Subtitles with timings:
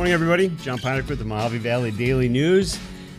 [0.00, 0.48] Morning, everybody.
[0.62, 2.78] John Ponick with the Mohave Valley Daily News.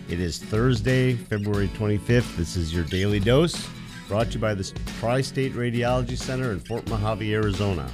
[0.10, 2.36] It is Thursday, February 25th.
[2.36, 3.70] This is your daily dose
[4.08, 4.64] brought to you by the
[5.00, 7.88] Tri State Radiology Center in Fort Mohave, Arizona.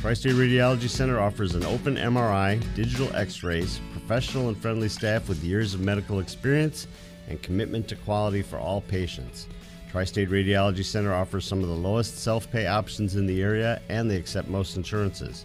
[0.00, 5.28] Tri State Radiology Center offers an open MRI, digital x rays, professional and friendly staff
[5.28, 6.86] with years of medical experience,
[7.28, 9.48] and commitment to quality for all patients.
[9.90, 13.82] Tri State Radiology Center offers some of the lowest self pay options in the area,
[13.88, 15.44] and they accept most insurances.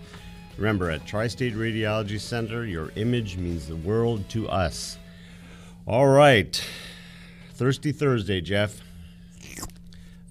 [0.58, 4.98] Remember, at Tri State Radiology Center, your image means the world to us.
[5.86, 6.64] All right.
[7.54, 8.82] Thirsty Thursday, Jeff.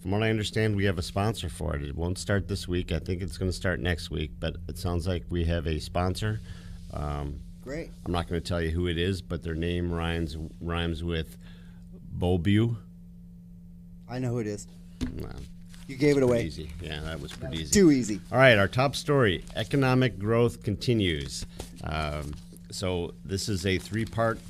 [0.02, 1.82] From what I understand, we have a sponsor for it.
[1.82, 2.92] It won't start this week.
[2.92, 5.80] I think it's going to start next week, but it sounds like we have a
[5.80, 6.40] sponsor.
[6.92, 7.90] Um, Great.
[8.04, 11.36] I'm not going to tell you who it is, but their name rhymes rhymes with
[12.16, 12.76] Bobu.
[14.08, 14.68] I know who it is.
[15.14, 15.28] Nah,
[15.86, 16.44] You gave it away.
[16.44, 16.70] easy.
[16.80, 17.72] Yeah, that was pretty easy.
[17.72, 18.20] Too easy.
[18.32, 21.46] All right, our top story economic growth continues.
[21.84, 22.34] Um,
[22.70, 24.40] so, this is a three part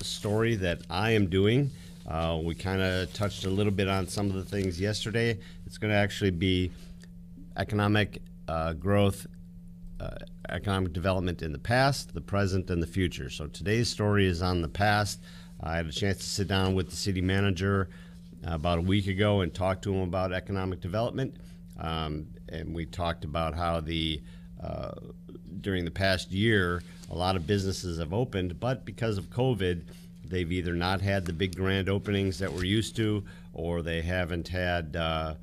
[0.00, 1.70] story that I am doing.
[2.08, 5.38] Uh, we kind of touched a little bit on some of the things yesterday.
[5.66, 6.70] It's going to actually be
[7.58, 9.26] economic uh, growth,
[10.00, 10.10] uh,
[10.48, 13.28] economic development in the past, the present, and the future.
[13.28, 15.20] So, today's story is on the past.
[15.60, 17.90] I had a chance to sit down with the city manager
[18.44, 21.36] about a week ago and talked to him about economic development.
[21.78, 24.22] Um, and we talked about how the
[24.62, 24.92] uh,
[25.60, 29.82] during the past year, a lot of businesses have opened, but because of COVID,
[30.24, 34.48] they've either not had the big grand openings that we're used to, or they haven't
[34.48, 35.34] had uh,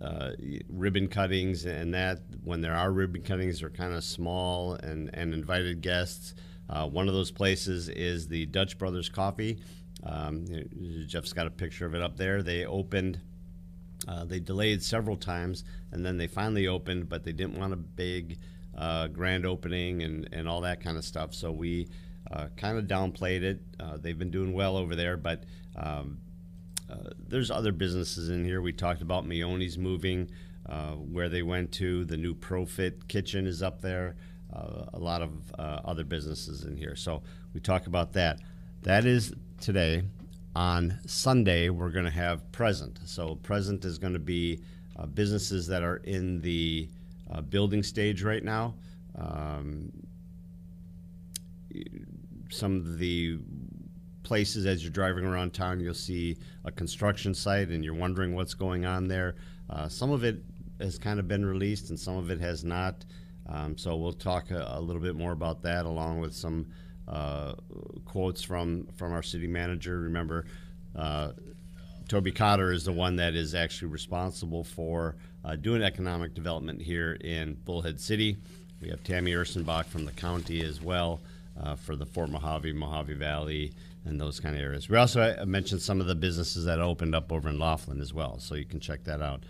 [0.00, 0.30] uh,
[0.68, 5.32] ribbon cuttings, and that when there are ribbon cuttings, are kind of small and, and
[5.32, 6.34] invited guests.
[6.68, 9.58] Uh, one of those places is the Dutch Brothers Coffee.
[10.08, 10.46] Um,
[11.06, 12.42] Jeff's got a picture of it up there.
[12.42, 13.20] They opened.
[14.06, 17.76] Uh, they delayed several times, and then they finally opened, but they didn't want a
[17.76, 18.38] big
[18.76, 21.34] uh, grand opening and, and all that kind of stuff.
[21.34, 21.88] So we
[22.30, 23.60] uh, kind of downplayed it.
[23.78, 25.44] Uh, they've been doing well over there, but
[25.76, 26.18] um,
[26.90, 28.62] uh, there's other businesses in here.
[28.62, 30.30] We talked about Meoni's moving,
[30.66, 32.04] uh, where they went to.
[32.04, 34.16] The new Profit Kitchen is up there.
[34.50, 36.96] A lot of other businesses in here.
[36.96, 37.22] So
[37.52, 38.40] we talk about that.
[38.82, 40.02] That is today.
[40.56, 42.98] On Sunday, we're going to have present.
[43.04, 44.60] So present is going to be
[44.96, 46.88] uh, businesses that are in the
[47.30, 48.74] uh, building stage right now.
[49.16, 49.92] Um,
[52.50, 53.38] some of the
[54.22, 58.54] places as you're driving around town, you'll see a construction site and you're wondering what's
[58.54, 59.36] going on there.
[59.70, 60.42] Uh, some of it
[60.80, 63.04] has kind of been released and some of it has not.
[63.48, 66.66] Um, so we'll talk a, a, little bit more about that along with some
[67.08, 67.54] uh,
[68.04, 69.98] quotes from, from our city manager.
[70.00, 70.46] Remember,
[70.94, 71.32] uh,
[72.08, 77.18] Toby Cotter is the one that is actually responsible for uh, doing economic development here
[77.20, 78.36] in Bullhead City.
[78.80, 81.20] We have Tammy Ursenbach from the county as well
[81.60, 83.72] uh, for the Fort Mohave, Mohave Valley,
[84.04, 84.88] and those kind of areas.
[84.88, 88.14] We also uh, mentioned some of the businesses that opened up over in Laughlin as
[88.14, 89.42] well, so you can check that out.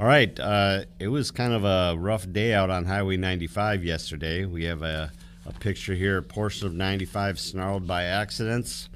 [0.00, 4.44] All right, uh, it was kind of a rough day out on Highway 95 yesterday.
[4.44, 5.12] We have a,
[5.48, 8.88] a picture here, a portion of 95 snarled by accidents.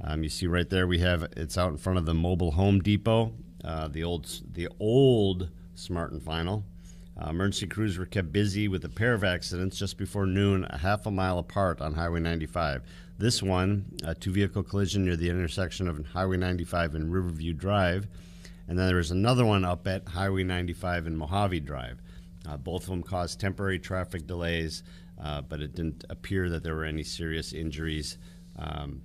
[0.00, 2.80] Um, you see right there, we have it's out in front of the mobile home
[2.80, 3.32] depot,
[3.62, 6.64] uh, the old the old Smart and Final.
[7.16, 10.78] Uh, emergency crews were kept busy with a pair of accidents just before noon, a
[10.78, 12.82] half a mile apart on Highway 95.
[13.18, 18.08] This one, a two vehicle collision near the intersection of Highway 95 and Riverview Drive.
[18.66, 22.02] And then there was another one up at Highway 95 and Mojave Drive.
[22.46, 24.82] Uh, both of them caused temporary traffic delays,
[25.24, 28.18] uh, but it didn't appear that there were any serious injuries.
[28.58, 29.00] Um,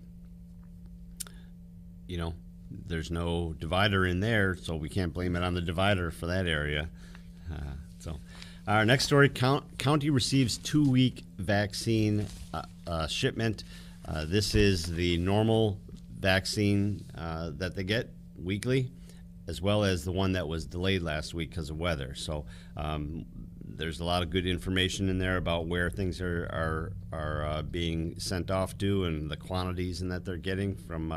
[2.08, 2.34] you know,
[2.70, 6.46] there's no divider in there, so we can't blame it on the divider for that
[6.46, 6.90] area.
[7.52, 8.20] Uh, so,
[8.68, 13.64] our next story: count, county receives two-week vaccine uh, uh, shipment.
[14.06, 15.80] Uh, this is the normal
[16.20, 18.92] vaccine uh, that they get weekly,
[19.48, 22.14] as well as the one that was delayed last week because of weather.
[22.14, 22.46] So.
[22.76, 23.26] Um,
[23.80, 27.62] there's a lot of good information in there about where things are are, are uh,
[27.64, 31.12] being sent off to and the quantities and that they're getting from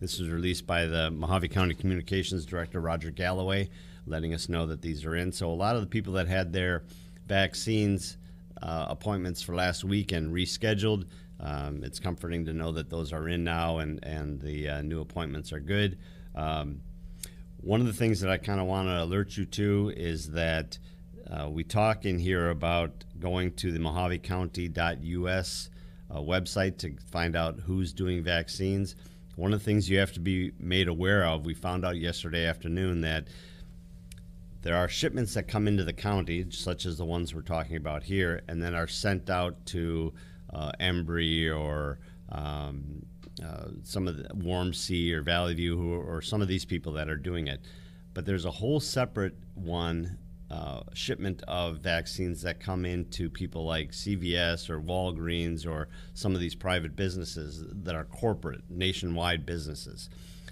[0.00, 3.68] this was released by the Mohave County Communications Director, Roger Galloway,
[4.06, 5.30] letting us know that these are in.
[5.30, 6.84] So, a lot of the people that had their
[7.26, 8.16] vaccines
[8.62, 11.04] uh, appointments for last week and rescheduled,
[11.38, 15.02] um, it's comforting to know that those are in now and, and the uh, new
[15.02, 15.98] appointments are good.
[16.34, 16.80] Um,
[17.58, 20.78] one of the things that I kind of want to alert you to is that
[21.30, 25.70] uh, we talk in here about going to the mohavecounty.us
[26.10, 28.96] uh, website to find out who's doing vaccines.
[29.36, 32.46] One of the things you have to be made aware of, we found out yesterday
[32.46, 33.28] afternoon that
[34.62, 38.02] there are shipments that come into the county, such as the ones we're talking about
[38.02, 40.12] here, and then are sent out to
[40.52, 42.00] uh, Embry or
[42.30, 43.06] um,
[43.42, 46.92] uh, some of the Warm Sea or Valley View, who, or some of these people
[46.94, 47.60] that are doing it.
[48.12, 50.18] But there's a whole separate one
[50.50, 56.40] uh, shipment of vaccines that come into people like CVS or Walgreens or some of
[56.40, 60.10] these private businesses that are corporate, nationwide businesses.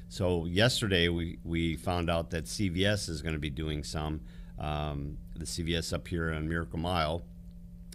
[0.09, 4.21] So yesterday we, we found out that CVS is going to be doing some.
[4.59, 7.23] Um, the CVS up here on Miracle Mile,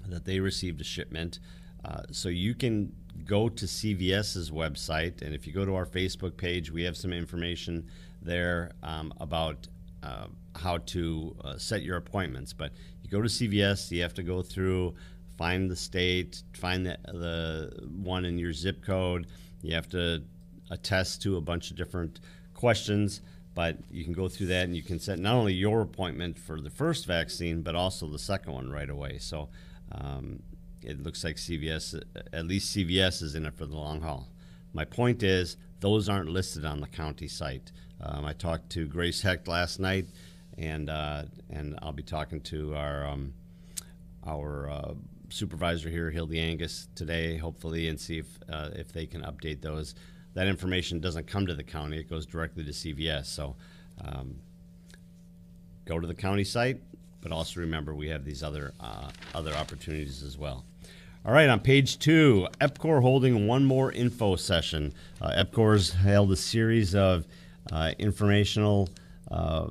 [0.07, 1.39] that they received a shipment.
[1.83, 2.93] Uh, so you can
[3.25, 7.11] go to CVS's website, and if you go to our Facebook page, we have some
[7.11, 7.87] information
[8.21, 9.67] there um, about
[10.03, 12.53] uh, how to uh, set your appointments.
[12.53, 12.71] But
[13.01, 14.95] you go to CVS, you have to go through,
[15.37, 19.27] find the state, find the, the one in your zip code.
[19.61, 20.23] You have to
[20.69, 22.19] attest to a bunch of different
[22.53, 23.21] questions.
[23.55, 26.59] But you can go through that and you can set not only your appointment for
[26.59, 29.19] the first vaccine, but also the second one right away.
[29.19, 29.49] So
[29.91, 30.41] um,
[30.81, 32.01] it looks like CVS,
[32.33, 34.27] at least CVS is in it for the long haul.
[34.73, 37.73] My point is, those aren't listed on the county site.
[37.99, 40.07] Um, I talked to Grace Hecht last night,
[40.57, 43.33] and uh, and I'll be talking to our um,
[44.25, 44.93] our uh,
[45.29, 49.93] supervisor here, Hildy Angius, today, hopefully, and see if uh, if they can update those.
[50.35, 53.25] That information doesn't come to the county; it goes directly to CVS.
[53.25, 53.55] So.
[54.03, 54.37] Um,
[55.85, 56.81] go to the county site,
[57.21, 60.65] but also remember we have these other uh, other opportunities as well.
[61.25, 64.93] All right, on page two, EPCOR holding one more info session.
[65.21, 67.25] Uh, EPCOR's held a series of
[67.71, 68.89] uh, informational
[69.31, 69.67] uh,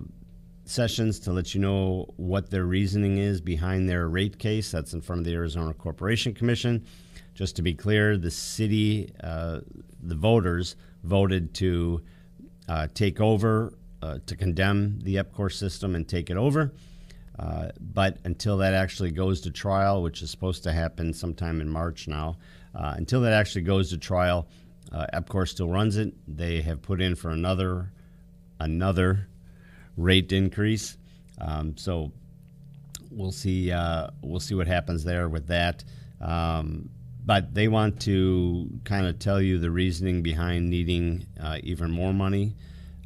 [0.65, 4.71] sessions to let you know what their reasoning is behind their rate case.
[4.71, 6.87] That's in front of the Arizona Corporation Commission.
[7.35, 9.61] Just to be clear, the city, uh,
[10.03, 12.01] the voters voted to
[12.67, 16.73] uh, take over, uh, to condemn the EPCOR system and take it over.
[17.39, 21.69] Uh, but until that actually goes to trial, which is supposed to happen sometime in
[21.69, 22.37] March now,
[22.75, 24.47] uh, until that actually goes to trial,
[24.93, 26.13] uh, EPCOR still runs it.
[26.29, 27.93] They have put in for another
[28.61, 29.29] another
[29.97, 30.97] rate increase.
[31.41, 32.13] Um, so
[33.11, 35.85] we'll see uh, we'll see what happens there with that.
[36.21, 36.91] Um,
[37.25, 42.13] but they want to kind of tell you the reasoning behind needing uh, even more
[42.13, 42.57] money.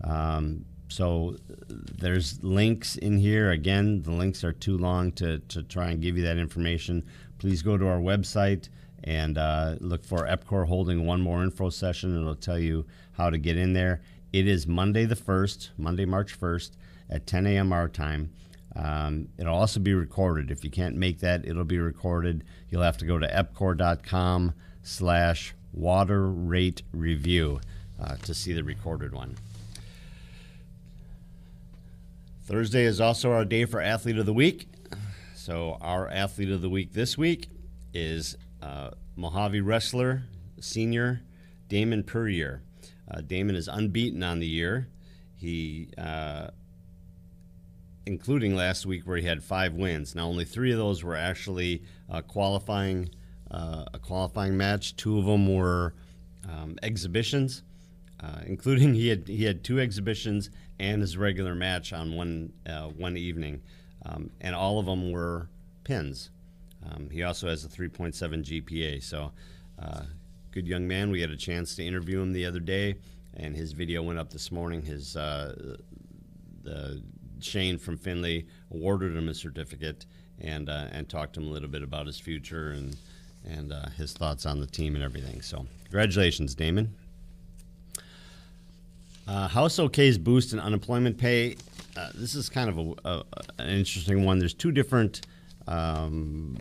[0.03, 1.37] Um, so
[1.69, 3.51] there's links in here.
[3.51, 7.05] Again, the links are too long to, to try and give you that information.
[7.39, 8.69] Please go to our website
[9.05, 12.19] and uh, look for EPCOR holding one more info session.
[12.19, 14.01] It'll tell you how to get in there.
[14.33, 16.71] It is Monday the 1st, Monday, March 1st
[17.11, 17.73] at 10 a.m.
[17.73, 18.33] our time.
[18.75, 20.51] Um, it'll also be recorded.
[20.51, 22.45] If you can't make that, it'll be recorded.
[22.69, 24.53] You'll have to go to epcor.com
[24.83, 27.61] slash water rate review
[28.03, 29.37] uh, to see the recorded one.
[32.47, 34.69] Thursday is also our day for Athlete of the Week.
[35.35, 37.49] So, our Athlete of the Week this week
[37.93, 40.23] is uh, Mohave wrestler,
[40.61, 41.23] senior
[41.67, 42.63] Damon Purrier.
[43.11, 44.87] Uh, Damon is unbeaten on the year.
[45.35, 46.51] He, uh,
[48.07, 50.15] including last week where he had five wins.
[50.15, 53.11] Now, only three of those were actually uh, qualifying
[53.51, 54.95] uh, a qualifying match.
[54.95, 55.95] Two of them were
[56.49, 57.65] um, exhibitions,
[58.21, 60.49] uh, including he had he had two exhibitions
[60.79, 63.63] and his regular match on one uh, one evening,
[64.05, 65.49] um, and all of them were
[65.85, 66.31] pins.
[66.91, 69.33] Um, he also has a 3.7 GPA, so
[69.83, 70.03] uh,
[70.53, 71.11] good young man.
[71.11, 72.97] We had a chance to interview him the other day,
[73.35, 74.83] and his video went up this morning.
[74.83, 75.77] His uh,
[76.63, 77.03] the
[77.41, 80.07] Shane from Finley awarded him a certificate
[80.41, 82.97] and uh, and talked to him a little bit about his future and
[83.49, 85.41] and uh, his thoughts on the team and everything.
[85.41, 86.95] So congratulations, Damon.
[89.27, 91.57] Uh, House OK's boost in unemployment pay.
[91.97, 93.25] Uh, this is kind of a, a,
[93.59, 94.39] an interesting one.
[94.39, 95.27] There's two different
[95.67, 96.59] um,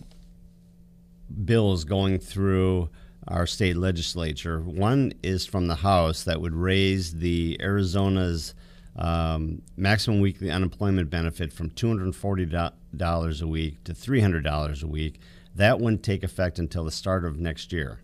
[1.43, 2.89] bills going through
[3.27, 4.59] our state legislature.
[4.59, 8.55] One is from the House that would raise the Arizona's
[8.95, 15.19] um, maximum weekly unemployment benefit from $240 a week to $300 a week.
[15.53, 17.99] That wouldn't take effect until the start of next year.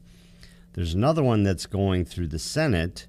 [0.73, 3.07] There's another one that's going through the Senate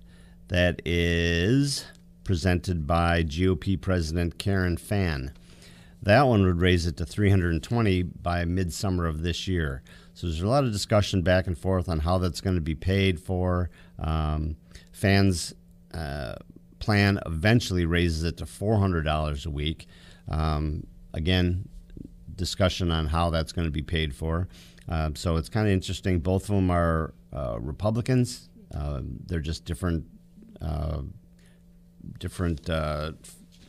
[0.53, 1.87] that is
[2.25, 5.33] presented by GOP President Karen Fann.
[6.03, 9.83] That one would raise it to 320 by midsummer of this year.
[10.13, 12.75] So there's a lot of discussion back and forth on how that's going to be
[12.75, 13.71] paid for.
[13.99, 14.57] Um,
[14.93, 15.55] Fann's
[15.95, 16.35] uh,
[16.81, 19.87] plan eventually raises it to $400 a week.
[20.29, 21.67] Um, again,
[22.37, 24.49] discussion on how that's going to be paid for.
[24.87, 26.19] Uh, so it's kind of interesting.
[26.21, 28.51] Both of them are uh, Republicans.
[28.75, 30.05] Uh, they're just different,
[32.19, 32.69] different.
[32.69, 33.13] Uh,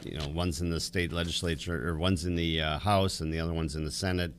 [0.04, 3.40] you know, one's in the state legislature, or one's in the uh, House, and the
[3.40, 4.34] other one's in the Senate.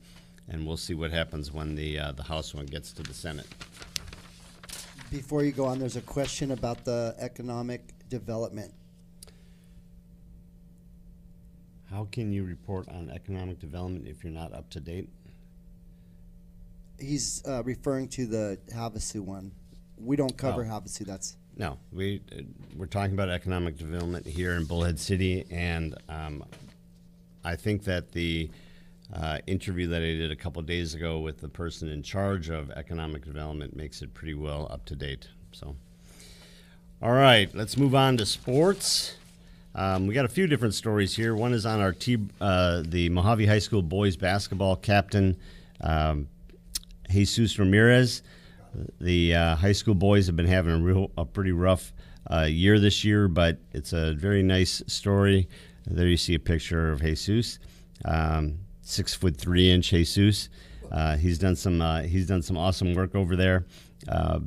[0.47, 3.47] and we'll see what happens when the uh, the House one gets to the Senate.
[5.11, 8.73] Before you go on, there's a question about the economic development.
[11.89, 15.09] How can you report on economic development if you're not up to date?
[16.99, 19.51] He's uh, referring to the Havasu one.
[19.97, 20.67] We don't cover Oh.
[20.67, 21.05] Havasu.
[21.05, 22.41] That's No, we uh,
[22.75, 26.43] we're talking about economic development here in Bullhead City, and um,
[27.45, 28.49] I think that the
[29.13, 32.71] uh, interview that I did a couple days ago with the person in charge of
[32.71, 35.29] economic development makes it pretty well up to date.
[35.53, 35.77] So,
[37.01, 39.15] all right, let's move on to sports.
[39.75, 41.35] Um, we got a few different stories here.
[41.35, 45.37] One is on our T, uh, the Mohave High School boys basketball captain,
[45.79, 46.27] um,
[47.09, 48.23] Jesus Ramirez.
[48.99, 51.93] The uh, high school boys have been having a real, a pretty rough
[52.31, 55.47] uh, year this year, but it's a very nice story.
[55.85, 57.59] There you see a picture of Jesus,
[58.05, 60.49] um, six foot three inch Jesus.
[60.91, 63.65] Uh, he's done some uh, he's done some awesome work over there.
[64.07, 64.39] Uh,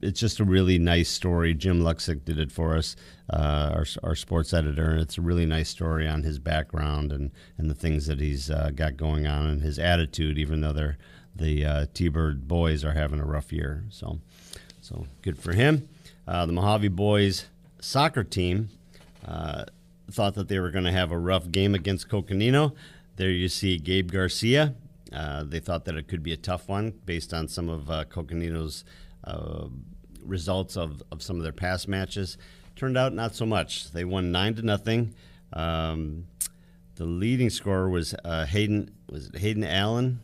[0.00, 1.54] it's just a really nice story.
[1.54, 2.94] Jim Luxick did it for us,
[3.30, 7.32] uh, our, our sports editor, and it's a really nice story on his background and,
[7.56, 10.98] and the things that he's got going on and his attitude, even though they're,
[11.38, 13.84] the uh, T-Bird boys are having a rough year.
[13.90, 14.18] So,
[14.80, 15.88] so good for him.
[16.26, 17.46] Uh, the Mohave boys
[17.80, 18.68] soccer team
[19.26, 19.64] uh,
[20.10, 22.74] thought that they were going to have a rough game against Coconino.
[23.16, 24.74] There you see Gabe Garcia.
[25.12, 28.04] Uh, they thought that it could be a tough one based on some of uh,
[28.04, 28.84] Coconino's
[29.24, 29.68] uh,
[30.22, 32.36] results of, of some of their past matches.
[32.76, 33.90] Turned out not so much.
[33.92, 35.14] They won nine to nothing.
[35.52, 36.26] Um,
[36.96, 40.20] the leading scorer was Hayden was it Hayden Allen.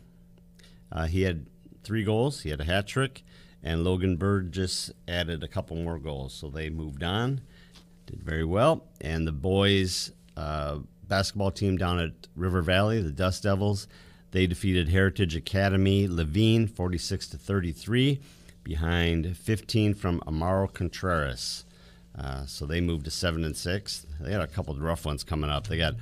[0.94, 1.46] Uh, he had
[1.82, 2.42] three goals.
[2.42, 3.22] He had a hat trick,
[3.62, 6.32] and Logan Bird just added a couple more goals.
[6.32, 7.40] So they moved on,
[8.06, 8.84] did very well.
[9.00, 13.88] And the boys uh, basketball team down at River Valley, the Dust Devils,
[14.30, 18.20] they defeated Heritage Academy Laveen 46 to 33
[18.64, 21.64] behind 15 from Amaro Contreras.
[22.18, 24.06] Uh, so they moved to seven and six.
[24.20, 25.66] They had a couple of rough ones coming up.
[25.68, 25.94] They got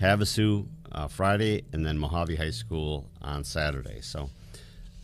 [0.00, 4.00] Havasu uh, Friday and then Mohave High School on Saturday.
[4.00, 4.30] So,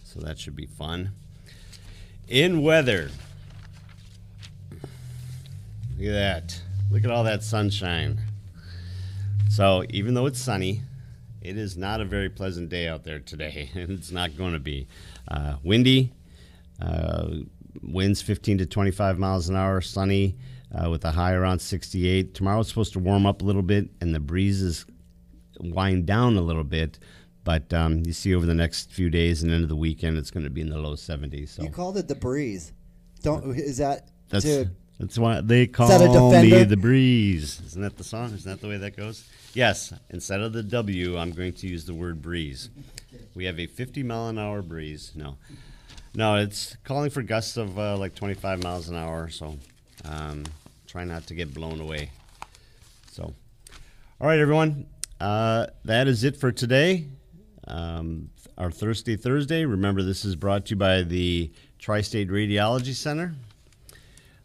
[0.03, 1.13] so that should be fun.
[2.29, 3.11] In weather,
[5.99, 6.61] look at that.
[6.91, 8.21] Look at all that sunshine.
[9.51, 10.83] So even though it's sunny,
[11.43, 13.71] it is not a very pleasant day out there today.
[13.75, 14.89] and it's not going to be
[15.29, 16.13] uh, windy.
[16.81, 17.29] Uh,
[17.83, 20.37] winds 15 to 25 miles an hour, sunny
[20.75, 22.35] uh, with a high around 68.
[22.35, 24.87] Tomorrow's supposed to warm up a little bit, and the breezes
[25.63, 26.99] wind down a little bit.
[27.45, 30.45] But um, you see over the next few days and into the weekend, it's going
[30.45, 31.49] to be in the low 70s.
[31.51, 32.73] So you called it the breeze.
[33.23, 35.89] Don't is that that's to that's why they call
[36.31, 37.61] me the breeze.
[37.67, 38.27] Isn't that the song?
[38.27, 39.29] Isn't that the way that goes?
[39.53, 39.93] Yes.
[40.11, 42.71] Instead of the W, I'm going to use the word breeze.
[43.35, 45.13] We have a 50 mile an hour breeze.
[45.17, 45.39] No,
[46.15, 49.29] no, it's calling for gusts of uh, like 25 miles an hour.
[49.29, 49.59] So
[50.05, 50.45] um,
[50.87, 52.11] try not to get blown away.
[53.11, 53.35] So,
[54.21, 54.87] all right, everyone.
[55.23, 57.07] Uh, that is it for today.
[57.69, 59.65] Um, our Thursday Thursday.
[59.65, 63.33] Remember, this is brought to you by the Tri-State Radiology Center.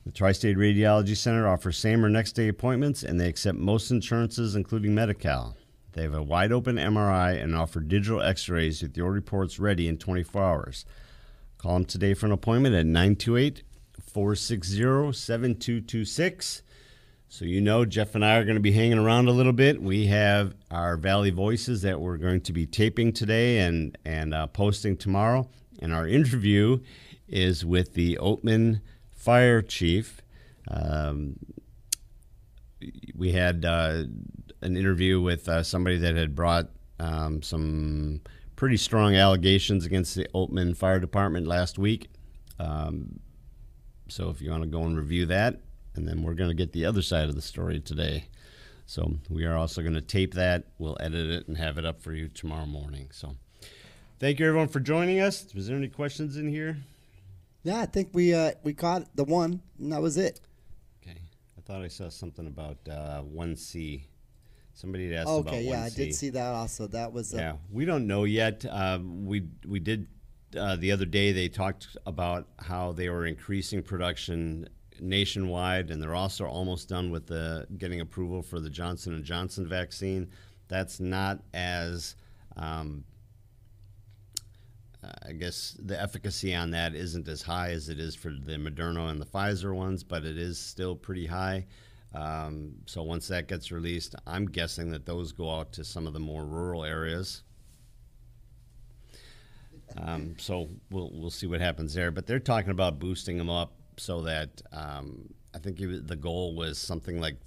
[0.05, 4.55] The Tri-State Radiology Center offers same or next day appointments, and they accept most insurances,
[4.55, 5.57] including Medi-Cal.
[5.93, 9.97] They have a wide open MRI and offer digital X-rays with your reports ready in
[9.97, 10.85] 24 hours.
[11.57, 13.63] Call them today for an appointment at 928
[13.99, 16.61] 460 7226.
[17.29, 19.81] So, you know, Jeff and I are going to be hanging around a little bit.
[19.81, 24.47] We have our Valley Voices that we're going to be taping today and, and uh,
[24.47, 25.49] posting tomorrow.
[25.79, 26.79] And our interview
[27.27, 28.79] is with the Oatman
[29.11, 30.21] Fire Chief.
[30.71, 31.35] Um,
[33.13, 34.03] we had uh,
[34.61, 38.21] an interview with uh, somebody that had brought um, some
[38.55, 42.09] pretty strong allegations against the Oatman Fire Department last week.
[42.57, 43.19] Um,
[44.07, 45.59] so if you want to go and review that,
[45.97, 48.25] and then we're going to get the other side of the story today.
[48.85, 50.63] So we are also going to tape that.
[50.77, 53.09] We'll edit it and have it up for you tomorrow morning.
[53.11, 53.35] So
[54.19, 55.53] thank you everyone for joining us.
[55.53, 56.77] Was there any questions in here?
[57.63, 57.81] yeah.
[57.81, 60.39] I think we uh, we caught the one, and that was it.
[61.01, 61.19] Okay.
[61.57, 64.03] I thought I saw something about uh, 1C.
[64.73, 65.47] Somebody had asked about 1C.
[65.47, 66.87] Okay, yeah, I did see that also.
[66.87, 68.65] That was uh, Yeah, we don't know yet.
[68.69, 70.07] Um, we we did
[70.57, 71.33] uh, the other day.
[71.33, 74.69] They talked about how they were increasing production
[75.01, 79.67] nationwide, and they're also almost done with the getting approval for the Johnson and Johnson
[79.67, 80.29] vaccine.
[80.67, 82.15] That's not as
[82.55, 83.03] um,
[85.27, 89.09] I guess the efficacy on that isn't as high as it is for the Moderna
[89.09, 91.65] and the Pfizer ones, but it is still pretty high.
[92.13, 96.13] Um, so once that gets released, I'm guessing that those go out to some of
[96.13, 97.43] the more rural areas.
[99.95, 102.11] Um, so we'll we'll see what happens there.
[102.11, 106.77] But they're talking about boosting them up so that um, I think the goal was
[106.77, 107.37] something like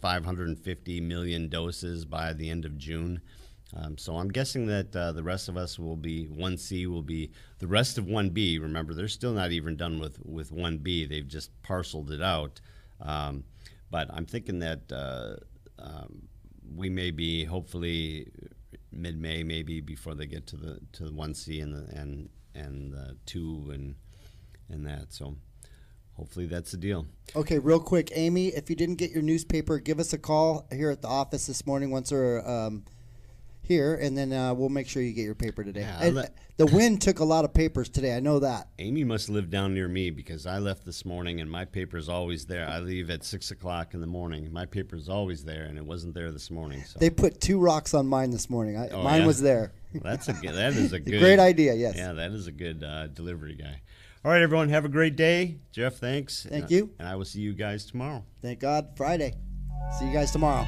[0.00, 3.20] 550 million doses by the end of June.
[3.76, 7.30] Um, so I'm guessing that uh, the rest of us will be 1C will be
[7.58, 8.60] the rest of 1B.
[8.60, 11.08] Remember, they're still not even done with with 1B.
[11.08, 12.60] They've just parceled it out.
[13.00, 13.44] Um,
[13.90, 15.36] but I'm thinking that uh,
[15.78, 16.22] um,
[16.74, 18.28] we may be hopefully
[18.90, 23.16] mid-May, maybe before they get to the to the 1C and the and and the
[23.26, 23.96] two and
[24.70, 25.12] and that.
[25.12, 25.36] So
[26.18, 27.06] hopefully that's the deal.
[27.34, 30.90] Okay, real quick, Amy, if you didn't get your newspaper, give us a call here
[30.90, 32.84] at the office this morning once we're um,
[33.62, 35.80] here, and then uh, we'll make sure you get your paper today.
[35.80, 38.16] Yeah, let- the wind took a lot of papers today.
[38.16, 38.66] I know that.
[38.80, 42.46] Amy must live down near me because I left this morning and my paper's always
[42.46, 42.68] there.
[42.68, 44.52] I leave at six o'clock in the morning.
[44.52, 46.82] My paper's always there, and it wasn't there this morning.
[46.84, 48.76] So They put two rocks on mine this morning.
[48.76, 49.26] I, Oh, mine yeah?
[49.28, 49.70] was there.
[49.94, 51.74] that's a good, that is a good Great idea.
[51.74, 51.94] Yes.
[51.96, 53.80] Yeah, that is a good uh, delivery guy.
[54.24, 55.58] All right, everyone, have a great day.
[55.72, 56.44] Jeff, thanks.
[56.48, 56.90] Thank And- you.
[56.98, 58.24] And I will see you guys tomorrow.
[58.42, 58.88] Thank God.
[58.96, 59.34] Friday.
[59.98, 60.66] See you guys tomorrow.